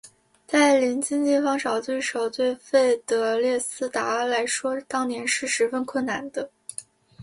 [0.47, 6.49] 在邻近地方找对手对费德列斯达来说当年是十分困难的。